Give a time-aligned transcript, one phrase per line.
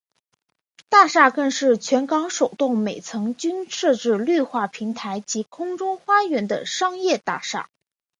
[0.89, 7.69] 大厦更是全港首幢每层均设置绿化平台及空中花园的商业大厦。